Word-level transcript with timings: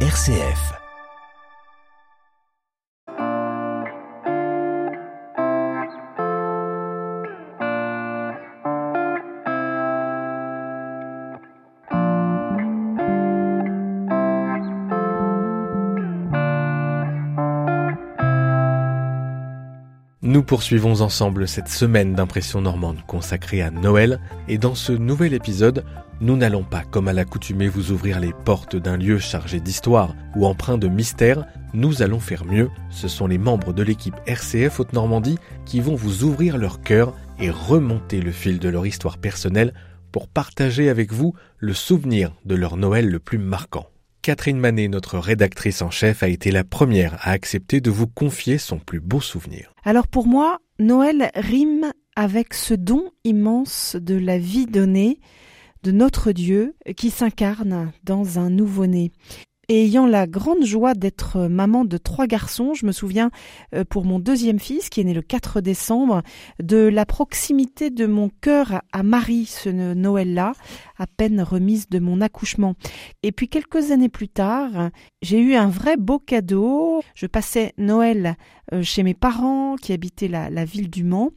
RCF. 0.00 0.85
Nous 20.26 20.42
poursuivons 20.42 21.02
ensemble 21.02 21.46
cette 21.46 21.68
semaine 21.68 22.14
d'impression 22.14 22.60
normande 22.60 22.98
consacrée 23.06 23.62
à 23.62 23.70
Noël. 23.70 24.18
Et 24.48 24.58
dans 24.58 24.74
ce 24.74 24.90
nouvel 24.90 25.34
épisode, 25.34 25.84
nous 26.20 26.36
n'allons 26.36 26.64
pas 26.64 26.82
comme 26.82 27.06
à 27.06 27.12
l'accoutumée 27.12 27.68
vous 27.68 27.92
ouvrir 27.92 28.18
les 28.18 28.32
portes 28.32 28.74
d'un 28.74 28.96
lieu 28.96 29.20
chargé 29.20 29.60
d'histoire 29.60 30.16
ou 30.34 30.44
empreint 30.44 30.78
de 30.78 30.88
mystère, 30.88 31.46
nous 31.74 32.02
allons 32.02 32.18
faire 32.18 32.44
mieux, 32.44 32.70
ce 32.90 33.06
sont 33.06 33.28
les 33.28 33.38
membres 33.38 33.72
de 33.72 33.84
l'équipe 33.84 34.16
RCF 34.26 34.80
Haute-Normandie 34.80 35.38
qui 35.64 35.78
vont 35.78 35.94
vous 35.94 36.24
ouvrir 36.24 36.58
leur 36.58 36.80
cœur 36.80 37.14
et 37.38 37.48
remonter 37.48 38.20
le 38.20 38.32
fil 38.32 38.58
de 38.58 38.68
leur 38.68 38.84
histoire 38.84 39.18
personnelle 39.18 39.74
pour 40.10 40.26
partager 40.26 40.88
avec 40.88 41.12
vous 41.12 41.34
le 41.58 41.72
souvenir 41.72 42.32
de 42.44 42.56
leur 42.56 42.76
Noël 42.76 43.08
le 43.08 43.20
plus 43.20 43.38
marquant. 43.38 43.86
Catherine 44.26 44.58
Manet, 44.58 44.88
notre 44.88 45.20
rédactrice 45.20 45.82
en 45.82 45.90
chef, 45.92 46.24
a 46.24 46.28
été 46.28 46.50
la 46.50 46.64
première 46.64 47.14
à 47.20 47.30
accepter 47.30 47.80
de 47.80 47.92
vous 47.92 48.08
confier 48.08 48.58
son 48.58 48.80
plus 48.80 48.98
beau 48.98 49.20
souvenir. 49.20 49.72
Alors 49.84 50.08
pour 50.08 50.26
moi, 50.26 50.58
Noël 50.80 51.30
rime 51.36 51.92
avec 52.16 52.52
ce 52.52 52.74
don 52.74 53.12
immense 53.22 53.94
de 53.94 54.16
la 54.16 54.36
vie 54.36 54.66
donnée 54.66 55.20
de 55.84 55.92
notre 55.92 56.32
Dieu 56.32 56.74
qui 56.96 57.10
s'incarne 57.10 57.92
dans 58.02 58.40
un 58.40 58.50
nouveau-né. 58.50 59.12
Et 59.68 59.84
ayant 59.84 60.06
la 60.06 60.28
grande 60.28 60.64
joie 60.64 60.94
d'être 60.94 61.48
maman 61.48 61.84
de 61.84 61.96
trois 61.96 62.28
garçons, 62.28 62.74
je 62.74 62.86
me 62.86 62.92
souviens 62.92 63.32
euh, 63.74 63.84
pour 63.84 64.04
mon 64.04 64.20
deuxième 64.20 64.60
fils 64.60 64.88
qui 64.88 65.00
est 65.00 65.04
né 65.04 65.12
le 65.12 65.22
4 65.22 65.60
décembre 65.60 66.22
de 66.62 66.76
la 66.76 67.04
proximité 67.04 67.90
de 67.90 68.06
mon 68.06 68.30
cœur 68.40 68.80
à 68.92 69.02
Marie 69.02 69.46
ce 69.46 69.68
Noël-là, 69.68 70.52
à 70.98 71.08
peine 71.08 71.42
remise 71.42 71.88
de 71.88 71.98
mon 71.98 72.20
accouchement. 72.20 72.74
Et 73.24 73.32
puis 73.32 73.48
quelques 73.48 73.90
années 73.90 74.08
plus 74.08 74.28
tard, 74.28 74.90
j'ai 75.20 75.40
eu 75.40 75.56
un 75.56 75.68
vrai 75.68 75.96
beau 75.96 76.20
cadeau. 76.20 76.95
Je 77.14 77.26
passais 77.26 77.72
Noël 77.78 78.36
euh, 78.72 78.82
chez 78.82 79.02
mes 79.02 79.14
parents 79.14 79.76
qui 79.76 79.92
habitaient 79.92 80.28
la, 80.28 80.50
la 80.50 80.64
ville 80.64 80.90
du 80.90 81.04
Mans 81.04 81.30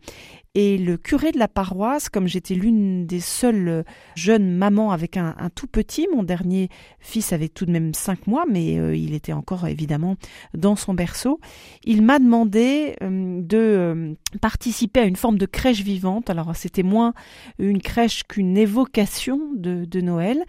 et 0.56 0.78
le 0.80 0.98
curé 0.98 1.32
de 1.32 1.38
la 1.38 1.48
paroisse, 1.48 2.10
comme 2.10 2.28
j'étais 2.28 2.56
l'une 2.56 3.06
des 3.06 3.20
seules 3.20 3.68
euh, 3.68 3.84
jeunes 4.16 4.50
mamans 4.50 4.92
avec 4.92 5.16
un, 5.16 5.36
tout 5.54 5.68
petit, 5.68 6.08
mon 6.14 6.24
dernier 6.24 6.70
fils 7.00 7.34
avait 7.34 7.50
tout 7.50 7.66
de 7.66 7.72
même 7.72 7.94
cinq 7.94 8.26
mois, 8.26 8.46
mais 8.50 8.80
euh, 8.80 8.96
il 8.96 9.14
était 9.14 9.32
encore 9.32 9.68
évidemment 9.68 10.16
dans 10.56 10.76
son 10.76 10.96
berceau, 10.96 11.40
il 11.84 12.02
m'a 12.02 12.18
demandé 12.20 12.96
de 13.02 14.16
participer 14.42 15.02
à 15.02 15.06
une 15.06 15.16
forme 15.16 15.38
de 15.38 15.46
crèche 15.46 15.82
vivante. 15.82 16.30
Alors 16.30 16.56
c'était 16.56 16.84
moins 16.84 17.14
une 17.60 17.82
crèche 17.82 18.24
qu'une 18.24 18.58
évocation 18.58 19.40
de, 19.56 19.86
de, 19.86 20.02
Noël. 20.02 20.44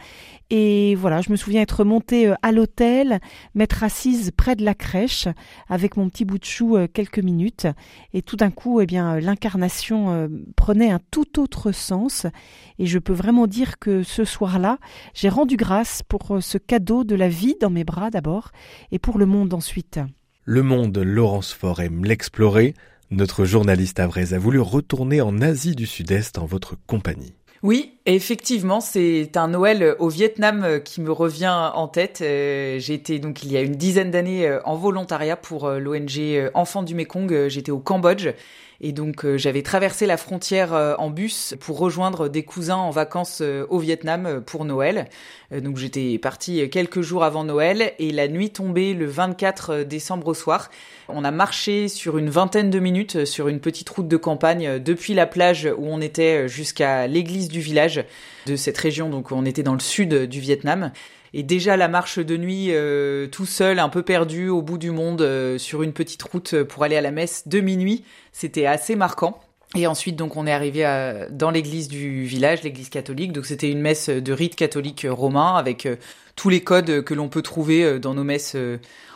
Et 0.51 0.95
voilà, 0.95 1.21
je 1.21 1.31
me 1.31 1.37
souviens 1.37 1.63
être 1.63 1.85
montée 1.85 2.33
à 2.43 2.53
l'hôtel, 2.53 3.21
m'être 3.55 3.85
assise 3.85 4.31
près 4.37 4.57
de 4.57 4.65
la 4.65 4.75
crèche 4.75 5.10
avec 5.69 5.97
mon 5.97 6.09
petit 6.09 6.25
bout 6.25 6.39
de 6.39 6.45
chou 6.45 6.77
quelques 6.93 7.19
minutes, 7.19 7.67
et 8.13 8.23
tout 8.23 8.37
d'un 8.37 8.51
coup, 8.51 8.81
eh 8.81 8.87
bien, 8.87 9.19
l'incarnation 9.21 10.11
euh, 10.11 10.29
prenait 10.57 10.91
un 10.91 11.01
tout 11.11 11.41
autre 11.41 11.73
sens 11.73 12.27
et 12.79 12.87
je 12.87 12.99
peux 12.99 13.13
vraiment 13.13 13.47
dire 13.47 13.79
que 13.79 14.03
ce 14.03 14.25
soir-là, 14.25 14.79
j'ai 15.15 15.29
rendu 15.29 15.57
grâce 15.57 16.03
pour 16.03 16.37
euh, 16.37 16.41
ce 16.41 16.59
cadeau 16.59 17.05
de 17.05 17.15
la 17.15 17.29
vie 17.29 17.57
dans 17.61 17.71
mes 17.71 17.85
bras 17.85 18.11
d'abord 18.11 18.51
et 18.91 18.99
pour 18.99 19.19
le 19.19 19.27
monde 19.27 19.55
ensuite. 19.55 20.01
Le 20.45 20.63
monde, 20.63 20.97
Laurence 20.99 21.53
Faure 21.53 21.81
aime 21.81 22.05
l'explorer. 22.05 22.75
Notre 23.11 23.45
journaliste 23.45 24.01
Avrez 24.01 24.33
a 24.33 24.39
voulu 24.39 24.61
retourner 24.61 25.21
en 25.21 25.41
Asie 25.41 25.75
du 25.75 25.87
Sud-Est 25.87 26.39
en 26.39 26.47
votre 26.47 26.77
compagnie. 26.87 27.35
Oui, 27.63 27.99
effectivement, 28.07 28.81
c'est 28.81 29.37
un 29.37 29.49
Noël 29.49 29.95
au 29.99 30.09
Vietnam 30.09 30.81
qui 30.83 31.03
me 31.03 31.13
revient 31.13 31.71
en 31.75 31.89
tête. 31.89 32.21
Euh, 32.23 32.79
été 32.79 33.19
donc 33.19 33.43
il 33.43 33.53
y 33.53 33.57
a 33.59 33.61
une 33.61 33.75
dizaine 33.75 34.11
d'années 34.11 34.59
en 34.65 34.77
volontariat 34.77 35.37
pour 35.37 35.69
l'ONG 35.69 36.51
Enfants 36.55 36.83
du 36.83 36.95
Mekong. 36.95 37.49
J'étais 37.49 37.71
au 37.71 37.79
Cambodge 37.79 38.31
et 38.81 38.93
donc 38.93 39.25
euh, 39.25 39.37
j'avais 39.37 39.63
traversé 39.63 40.07
la 40.07 40.17
frontière 40.17 40.73
euh, 40.73 40.95
en 40.99 41.11
bus 41.11 41.55
pour 41.61 41.79
rejoindre 41.79 42.29
des 42.29 42.43
cousins 42.45 42.77
en 42.77 42.91
vacances 42.91 43.41
euh, 43.43 43.67
au 43.69 43.79
Vietnam 43.79 44.43
pour 44.45 44.65
Noël. 44.65 45.09
donc 45.51 45.77
j'étais 45.77 46.19
partie 46.19 46.69
quelques 46.71 47.01
jours 47.01 47.25
avant 47.25 47.45
Noël 47.45 47.93
et 47.99 48.11
la 48.11 48.29
nuit 48.29 48.51
tombée 48.51 48.95
le 48.95 49.07
24 49.07 49.83
décembre 49.83 50.29
au 50.29 50.35
soir. 50.35 50.71
On 51.09 51.25
a 51.25 51.31
marché 51.31 51.89
sur 51.89 52.19
une 52.19 52.31
vingtaine 52.31 52.71
de 52.71 52.79
minutes 52.79 53.25
sur 53.25 53.49
une 53.49 53.61
petite 53.61 53.89
route 53.89 54.09
de 54.09 54.17
campagne 54.17 54.79
depuis 54.79 55.15
la 55.15 55.27
plage 55.27 55.69
où 55.77 55.87
on 55.87 56.01
était 56.01 56.49
jusqu'à 56.49 57.07
l'église 57.07 57.49
du 57.49 57.61
village 57.61 58.05
de 58.47 58.57
cette 58.57 58.79
région. 58.79 59.11
Donc 59.11 59.33
on 59.33 59.45
était 59.45 59.63
dans 59.63 59.75
le 59.75 59.81
sud 59.81 60.27
du 60.27 60.41
Vietnam. 60.41 60.93
Et 61.33 61.43
déjà 61.43 61.77
la 61.77 61.89
marche 61.89 62.19
de 62.19 62.37
nuit 62.37 62.69
euh, 62.71 63.29
tout 63.29 63.47
seul, 63.47 63.79
un 63.79 63.89
peu 63.89 64.03
perdu 64.03 64.49
au 64.49 64.63
bout 64.63 64.79
du 64.79 64.91
monde 64.91 65.23
euh, 65.23 65.59
sur 65.59 65.83
une 65.83 65.93
petite 65.93 66.23
route 66.23 66.63
pour 66.65 66.83
aller 66.83 66.97
à 66.97 67.01
la 67.01 67.13
messe 67.13 67.47
de 67.47 67.61
minuit, 67.61 68.05
c'était 68.33 68.67
assez 68.67 68.97
marquant. 68.97 69.41
Et 69.77 69.87
ensuite, 69.87 70.17
donc, 70.17 70.37
on 70.37 70.49
est 70.49 70.53
arrivé 70.53 70.85
à, 70.85 71.29
dans 71.31 71.53
l'église 71.53 71.87
du 71.87 72.25
village, 72.25 72.65
l'église 72.65 72.89
catholique. 72.89 73.33
Donc, 73.33 73.47
c'était 73.47 73.71
une 73.71 73.81
messe 73.81 74.09
de 74.09 74.33
rite 74.33 74.57
catholique 74.57 75.07
romain 75.09 75.55
avec 75.55 75.87
euh, 75.87 75.95
tous 76.35 76.49
les 76.49 76.63
codes 76.63 77.05
que 77.05 77.15
l'on 77.15 77.29
peut 77.29 77.43
trouver 77.43 78.01
dans 78.01 78.15
nos 78.15 78.25
messes 78.25 78.57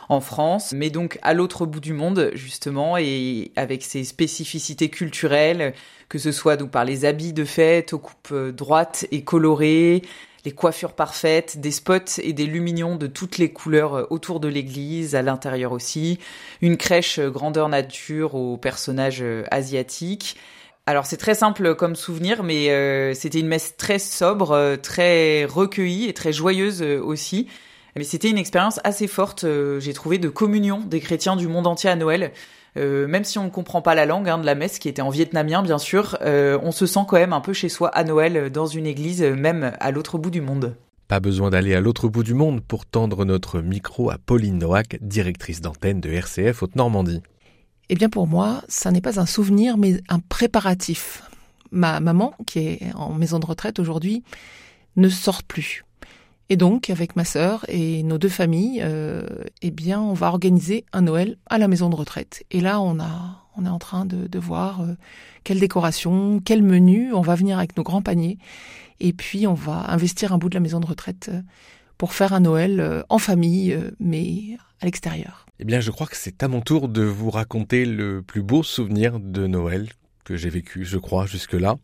en 0.09 0.21
France, 0.21 0.73
mais 0.73 0.91
donc 0.91 1.17
à 1.23 1.33
l'autre 1.33 1.65
bout 1.65 1.79
du 1.79 1.93
monde, 1.93 2.29
justement, 2.35 2.97
et 2.97 3.51
avec 3.55 3.81
ses 3.81 4.03
spécificités 4.03 4.89
culturelles, 4.89 5.73
que 6.07 6.19
ce 6.19 6.31
soit 6.31 6.55
donc 6.55 6.69
par 6.69 6.85
les 6.85 7.03
habits 7.03 7.33
de 7.33 7.43
fête 7.43 7.93
aux 7.93 7.99
coupes 7.99 8.35
droites 8.51 9.07
et 9.11 9.23
colorées, 9.23 10.03
les 10.45 10.51
coiffures 10.51 10.93
parfaites, 10.93 11.59
des 11.59 11.71
spots 11.71 12.19
et 12.21 12.31
des 12.31 12.45
luminions 12.45 12.95
de 12.95 13.07
toutes 13.07 13.39
les 13.39 13.51
couleurs 13.51 13.95
euh, 13.95 14.07
autour 14.11 14.39
de 14.39 14.47
l'église, 14.47 15.15
à 15.15 15.23
l'intérieur 15.23 15.71
aussi, 15.71 16.19
une 16.61 16.77
crèche 16.77 17.19
euh, 17.19 17.29
grandeur 17.29 17.67
nature 17.67 18.35
aux 18.35 18.55
personnages 18.55 19.23
euh, 19.23 19.43
asiatiques. 19.49 20.37
Alors 20.85 21.07
c'est 21.07 21.17
très 21.17 21.33
simple 21.33 21.73
comme 21.73 21.95
souvenir, 21.95 22.43
mais 22.43 23.15
c'était 23.15 23.39
une 23.39 23.47
messe 23.47 23.75
très 23.75 23.97
sobre, 23.97 24.75
très 24.75 25.45
recueillie 25.45 26.07
et 26.07 26.13
très 26.13 26.31
joyeuse 26.31 26.83
aussi. 26.83 27.47
Mais 27.95 28.03
c'était 28.03 28.29
une 28.29 28.37
expérience 28.37 28.79
assez 28.83 29.07
forte, 29.07 29.47
j'ai 29.79 29.93
trouvé, 29.93 30.19
de 30.19 30.29
communion 30.29 30.81
des 30.81 30.99
chrétiens 30.99 31.37
du 31.37 31.47
monde 31.47 31.65
entier 31.65 31.89
à 31.89 31.95
Noël. 31.95 32.33
Euh, 32.77 33.07
même 33.07 33.23
si 33.23 33.37
on 33.39 33.45
ne 33.45 33.49
comprend 33.49 33.81
pas 33.81 33.95
la 33.95 34.05
langue 34.05 34.27
hein, 34.27 34.37
de 34.37 34.45
la 34.45 34.55
messe, 34.55 34.79
qui 34.79 34.89
était 34.89 35.01
en 35.01 35.09
vietnamien 35.09 35.63
bien 35.63 35.77
sûr, 35.77 36.17
euh, 36.21 36.59
on 36.61 36.71
se 36.71 36.85
sent 36.85 37.01
quand 37.07 37.17
même 37.17 37.33
un 37.33 37.41
peu 37.41 37.53
chez 37.53 37.69
soi 37.69 37.89
à 37.89 38.03
Noël 38.03 38.35
euh, 38.35 38.49
dans 38.49 38.65
une 38.65 38.85
église, 38.85 39.21
même 39.23 39.73
à 39.79 39.91
l'autre 39.91 40.17
bout 40.17 40.29
du 40.29 40.41
monde. 40.41 40.75
Pas 41.07 41.19
besoin 41.19 41.51
d'aller 41.51 41.75
à 41.75 41.81
l'autre 41.81 42.09
bout 42.09 42.23
du 42.23 42.33
monde 42.33 42.61
pour 42.61 42.85
tendre 42.85 43.25
notre 43.25 43.61
micro 43.61 44.09
à 44.09 44.17
Pauline 44.17 44.57
Noack, 44.57 44.97
directrice 45.01 45.61
d'antenne 45.61 46.01
de 46.01 46.09
RCF 46.09 46.63
Haute-Normandie. 46.63 47.21
Eh 47.89 47.95
bien 47.95 48.09
pour 48.09 48.27
moi, 48.27 48.61
ça 48.67 48.91
n'est 48.91 49.01
pas 49.01 49.19
un 49.19 49.27
souvenir, 49.27 49.77
mais 49.77 50.01
un 50.09 50.19
préparatif. 50.19 51.21
Ma 51.71 51.99
maman, 51.99 52.33
qui 52.47 52.59
est 52.59 52.81
en 52.95 53.13
maison 53.13 53.39
de 53.39 53.45
retraite 53.45 53.79
aujourd'hui, 53.79 54.23
ne 54.95 55.09
sort 55.09 55.43
plus. 55.43 55.85
Et 56.49 56.57
donc, 56.57 56.89
avec 56.89 57.15
ma 57.15 57.25
sœur 57.25 57.65
et 57.67 58.03
nos 58.03 58.17
deux 58.17 58.29
familles, 58.29 58.81
euh, 58.83 59.25
eh 59.61 59.71
bien, 59.71 59.99
on 59.99 60.13
va 60.13 60.27
organiser 60.27 60.85
un 60.93 61.01
Noël 61.01 61.37
à 61.47 61.57
la 61.57 61.67
maison 61.67 61.89
de 61.89 61.95
retraite. 61.95 62.43
Et 62.51 62.61
là, 62.61 62.79
on 62.79 62.99
a, 62.99 63.45
on 63.57 63.65
est 63.65 63.69
en 63.69 63.79
train 63.79 64.05
de, 64.05 64.39
voir 64.39 64.81
euh, 64.81 64.95
quelle 65.43 65.59
décoration, 65.59 66.41
quel 66.43 66.61
menu. 66.61 67.13
On 67.13 67.21
va 67.21 67.35
venir 67.35 67.57
avec 67.57 67.77
nos 67.77 67.83
grands 67.83 68.01
paniers, 68.01 68.37
et 68.99 69.13
puis 69.13 69.47
on 69.47 69.53
va 69.53 69.91
investir 69.91 70.33
un 70.33 70.37
bout 70.37 70.49
de 70.49 70.55
la 70.55 70.59
maison 70.59 70.79
de 70.79 70.85
retraite 70.85 71.29
euh, 71.33 71.41
pour 71.97 72.13
faire 72.13 72.33
un 72.33 72.41
Noël 72.41 72.79
euh, 72.79 73.03
en 73.09 73.17
famille, 73.17 73.77
mais 73.99 74.57
à 74.81 74.85
l'extérieur. 74.85 75.45
Eh 75.59 75.65
bien, 75.65 75.79
je 75.79 75.91
crois 75.91 76.07
que 76.07 76.17
c'est 76.17 76.43
à 76.43 76.47
mon 76.47 76.61
tour 76.61 76.89
de 76.89 77.03
vous 77.03 77.29
raconter 77.29 77.85
le 77.85 78.21
plus 78.21 78.41
beau 78.41 78.63
souvenir 78.63 79.19
de 79.19 79.47
Noël 79.47 79.89
que 80.25 80.35
j'ai 80.35 80.49
vécu, 80.49 80.83
je 80.83 80.97
crois, 80.97 81.25
jusque-là. 81.25 81.77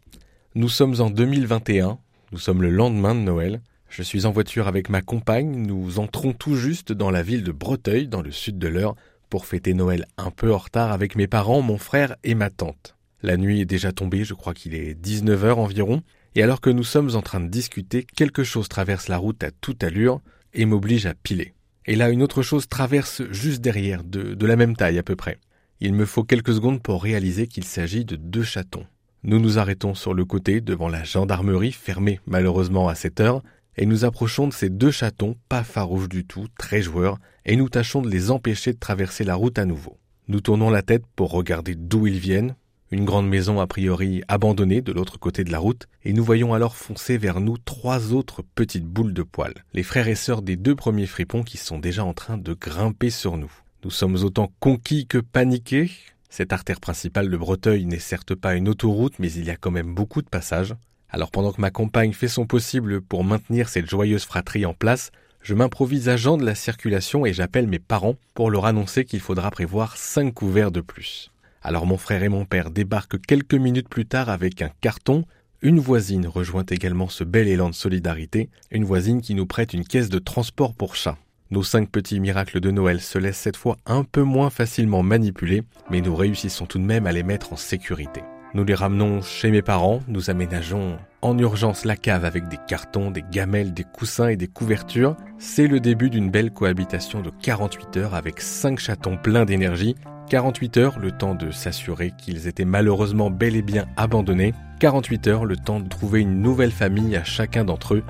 Nous 0.56 0.68
sommes 0.68 1.00
en 1.00 1.10
2021. 1.10 1.98
Nous 2.34 2.40
sommes 2.40 2.62
le 2.62 2.70
lendemain 2.70 3.16
de 3.16 3.22
Noël. 3.22 3.62
Je 3.92 4.04
suis 4.04 4.26
en 4.26 4.32
voiture 4.32 4.70
avec 4.70 4.88
ma 4.88 5.02
compagne, 5.02 5.52
nous 5.52 6.00
entrons 6.00 6.32
tout 6.32 6.56
juste 6.56 6.94
dans 6.94 7.12
la 7.12 7.24
ville 7.24 7.44
de 7.44 7.52
Breteuil, 7.52 8.08
dans 8.08 8.22
le 8.22 8.32
sud 8.32 8.58
de 8.58 8.70
l'Eure, 8.70 8.96
pour 9.30 9.46
fêter 9.46 9.74
Noël 9.74 10.06
un 10.16 10.32
peu 10.32 10.54
en 10.54 10.60
retard 10.60 10.94
avec 10.94 11.18
mes 11.18 11.28
parents, 11.28 11.62
mon 11.62 11.78
frère 11.78 12.16
et 12.24 12.34
ma 12.34 12.50
tante. 12.50 12.96
La 13.22 13.36
nuit 13.36 13.60
est 13.60 13.66
déjà 13.66 13.92
tombée, 13.92 14.24
je 14.24 14.34
crois 14.34 14.54
qu'il 14.54 14.76
est 14.76 14.94
19h 14.94 15.56
environ, 15.56 16.04
et 16.36 16.42
alors 16.42 16.62
que 16.62 16.70
nous 16.70 16.86
sommes 16.86 17.18
en 17.18 17.22
train 17.22 17.42
de 17.42 17.50
discuter, 17.50 18.08
quelque 18.16 18.46
chose 18.46 18.70
traverse 18.70 19.10
la 19.10 19.18
route 19.18 19.44
à 19.44 19.52
toute 19.52 19.84
allure 19.84 20.22
et 20.54 20.64
m'oblige 20.64 21.06
à 21.06 21.14
piler. 21.14 21.54
Et 21.86 21.98
là, 21.98 22.12
une 22.12 22.24
autre 22.24 22.44
chose 22.44 22.70
traverse 22.70 23.22
juste 23.30 23.60
derrière, 23.60 24.06
de, 24.06 24.36
de 24.36 24.46
la 24.46 24.56
même 24.56 24.78
taille 24.78 25.00
à 25.00 25.04
peu 25.04 25.18
près. 25.18 25.38
Il 25.82 25.94
me 25.94 26.06
faut 26.06 26.24
quelques 26.24 26.54
secondes 26.54 26.82
pour 26.82 27.04
réaliser 27.04 27.46
qu'il 27.46 27.66
s'agit 27.66 28.06
de 28.06 28.16
deux 28.16 28.44
chatons. 28.44 28.86
Nous 29.24 29.42
nous 29.42 29.60
arrêtons 29.60 29.96
sur 29.96 30.14
le 30.14 30.24
côté 30.24 30.62
devant 30.62 30.88
la 30.88 31.04
gendarmerie 31.04 31.74
fermée 31.74 32.22
malheureusement 32.26 32.88
à 32.88 32.96
cette 32.96 33.20
heure 33.20 33.44
et 33.78 33.86
nous 33.86 34.06
approchons 34.06 34.48
de 34.48 34.54
ces 34.54 34.70
deux 34.70 34.92
chatons, 34.92 35.36
pas 35.50 35.64
farouches 35.64 36.10
du 36.10 36.26
tout, 36.26 36.48
très 36.58 36.82
joueurs, 36.82 37.18
et 37.46 37.56
nous 37.56 37.70
tâchons 37.70 38.02
de 38.02 38.10
les 38.10 38.32
empêcher 38.32 38.74
de 38.74 38.80
traverser 38.80 39.24
la 39.24 39.36
route 39.36 39.58
à 39.60 39.66
nouveau. 39.66 39.98
Nous 40.28 40.42
tournons 40.42 40.70
la 40.70 40.82
tête 40.82 41.04
pour 41.16 41.32
regarder 41.32 41.76
d'où 41.76 42.08
ils 42.08 42.20
viennent, 42.20 42.56
une 42.92 43.06
grande 43.06 43.28
maison 43.28 43.60
a 43.60 43.68
priori 43.68 44.22
abandonnée 44.28 44.82
de 44.82 44.92
l'autre 44.92 45.18
côté 45.18 45.44
de 45.44 45.52
la 45.52 45.60
route, 45.60 45.88
et 46.04 46.14
nous 46.14 46.24
voyons 46.24 46.54
alors 46.54 46.76
foncer 46.76 47.18
vers 47.18 47.40
nous 47.40 47.58
trois 47.58 48.12
autres 48.12 48.44
petites 48.56 48.86
boules 48.86 49.14
de 49.14 49.24
poils, 49.24 49.64
les 49.74 49.84
frères 49.84 50.10
et 50.10 50.16
sœurs 50.16 50.42
des 50.42 50.58
deux 50.58 50.76
premiers 50.76 51.08
fripons 51.08 51.44
qui 51.44 51.58
sont 51.58 51.80
déjà 51.80 52.04
en 52.04 52.14
train 52.14 52.38
de 52.38 52.54
grimper 52.54 53.10
sur 53.10 53.38
nous. 53.38 53.52
Nous 53.84 53.92
sommes 53.92 54.18
autant 54.24 54.52
conquis 54.60 55.08
que 55.08 55.18
paniqués. 55.18 55.90
Cette 56.30 56.54
artère 56.54 56.80
principale 56.80 57.30
de 57.30 57.38
Breteuil 57.38 57.86
n'est 57.86 58.00
certes 58.00 58.36
pas 58.36 58.56
une 58.56 58.70
autoroute, 58.70 59.18
mais 59.20 59.32
il 59.32 59.46
y 59.46 59.50
a 59.50 59.56
quand 59.56 59.72
même 59.72 59.96
beaucoup 59.96 60.22
de 60.22 60.30
passages. 60.30 60.76
Alors 61.12 61.30
pendant 61.30 61.52
que 61.52 61.62
ma 61.62 61.72
compagne 61.72 62.14
fait 62.14 62.30
son 62.30 62.46
possible 62.46 63.02
pour 63.02 63.24
maintenir 63.24 63.68
cette 63.68 63.90
joyeuse 63.90 64.24
fratrie 64.24 64.66
en 64.66 64.74
place, 64.74 65.12
je 65.42 65.54
m'improvise 65.54 66.08
agent 66.08 66.38
de 66.38 66.46
la 66.46 66.56
circulation 66.56 67.26
et 67.26 67.34
j'appelle 67.34 67.68
mes 67.68 67.80
parents 67.80 68.16
pour 68.34 68.50
leur 68.50 68.66
annoncer 68.66 69.04
qu'il 69.06 69.20
faudra 69.20 69.52
prévoir 69.52 69.98
cinq 69.98 70.34
couverts 70.34 70.72
de 70.72 70.82
plus. 70.82 71.32
Alors 71.62 71.86
mon 71.86 71.98
frère 71.98 72.24
et 72.24 72.30
mon 72.30 72.46
père 72.46 72.72
débarquent 72.72 73.22
quelques 73.22 73.56
minutes 73.56 73.90
plus 73.90 74.06
tard 74.06 74.30
avec 74.30 74.62
un 74.62 74.70
carton. 74.82 75.26
Une 75.62 75.80
voisine 75.80 76.28
rejoint 76.28 76.66
également 76.70 77.10
ce 77.10 77.24
bel 77.24 77.48
élan 77.48 77.70
de 77.70 77.76
solidarité, 77.76 78.50
une 78.72 78.86
voisine 78.86 79.22
qui 79.22 79.36
nous 79.36 79.46
prête 79.46 79.74
une 79.74 79.86
caisse 79.86 80.10
de 80.10 80.18
transport 80.18 80.74
pour 80.74 80.96
chat. 80.96 81.18
Nos 81.52 81.64
cinq 81.64 81.90
petits 81.90 82.20
miracles 82.20 82.62
de 82.62 82.72
Noël 82.72 83.02
se 83.02 83.20
laissent 83.20 83.38
cette 83.38 83.58
fois 83.58 83.78
un 83.86 84.04
peu 84.04 84.24
moins 84.24 84.50
facilement 84.50 85.04
manipuler, 85.04 85.64
mais 85.90 86.02
nous 86.02 86.16
réussissons 86.16 86.66
tout 86.66 86.80
de 86.80 86.84
même 86.84 87.06
à 87.06 87.12
les 87.12 87.24
mettre 87.24 87.54
en 87.54 87.58
sécurité. 87.58 88.24
Nous 88.54 88.66
les 88.66 88.76
ramenons 88.76 89.22
chez 89.22 89.50
mes 89.50 89.62
parents, 89.62 90.02
nous 90.10 90.30
aménageons 90.30 90.98
en 91.22 91.38
urgence 91.38 91.86
la 91.86 91.96
cave 91.96 92.26
avec 92.26 92.50
des 92.50 92.58
cartons, 92.68 93.10
des 93.10 93.24
gamelles, 93.32 93.74
des 93.74 93.86
coussins 93.86 94.28
et 94.28 94.36
des 94.36 94.48
couvertures. 94.48 95.16
C'est 95.38 95.68
le 95.68 95.80
début 95.80 96.10
d'une 96.10 96.30
belle 96.30 96.52
cohabitation 96.52 97.22
de 97.22 97.30
48 97.30 97.98
heures 97.98 98.16
avec 98.16 98.42
cinq 98.42 98.80
chatons 98.80 99.18
pleins 99.18 99.46
d'énergie 99.46 99.96
48 100.30 100.78
heures, 100.78 101.00
le 101.00 101.12
temps 101.12 101.36
de 101.36 101.52
s'assurer 101.52 102.14
qu'ils 102.18 102.48
étaient 102.48 102.66
malheureusement 102.66 103.30
bel 103.30 103.56
et 103.56 103.62
bien 103.62 103.86
abandonnés. 103.98 104.54
48 104.80 105.28
heures, 105.28 105.46
le 105.46 105.58
temps 105.58 105.82
de 105.82 105.90
trouver 105.90 106.22
une 106.22 106.42
nouvelle 106.42 106.72
famille 106.72 107.18
à 107.18 107.24
chacun 107.24 107.66
d'entre 107.66 107.96
eux, 107.96 108.04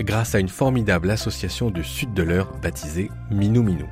grâce 0.00 0.34
à 0.34 0.40
une 0.40 0.48
formidable 0.48 1.10
association 1.10 1.70
du 1.70 1.84
sud 1.84 2.14
de 2.14 2.22
l'heure 2.24 2.52
baptisée 2.62 3.10
Minou 3.30 3.62
Minou. 3.62 3.86